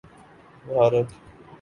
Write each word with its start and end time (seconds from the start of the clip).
Bharat 0.65 1.07